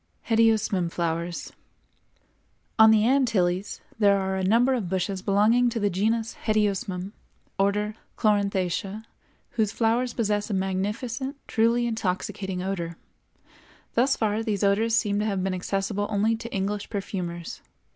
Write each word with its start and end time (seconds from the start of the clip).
=Hedyosmum 0.29 0.89
Flowers.= 0.91 1.53
On 2.79 2.89
the 2.89 3.05
Antilles 3.07 3.81
there 3.99 4.17
are 4.17 4.35
a 4.35 4.43
number 4.43 4.73
of 4.73 4.89
bushes 4.89 5.21
belonging 5.21 5.69
to 5.69 5.79
the 5.79 5.91
Genus 5.91 6.35
Hedyosmum, 6.43 7.11
Order 7.59 7.93
Chloranthaceæ, 8.17 9.03
whose 9.51 9.71
flowers 9.71 10.15
possess 10.15 10.49
a 10.49 10.55
magnificent, 10.55 11.37
truly 11.47 11.85
intoxicating 11.85 12.63
odor. 12.63 12.97
Thus 13.93 14.15
far 14.17 14.41
these 14.41 14.63
odors 14.63 14.95
seem 14.95 15.19
to 15.19 15.25
have 15.25 15.43
been 15.43 15.53
accessible 15.53 16.07
only 16.09 16.35
to 16.35 16.51
English 16.51 16.89
perfumers. 16.89 17.61